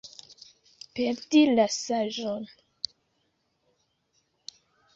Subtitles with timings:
[0.99, 2.49] Perdi la saĝon.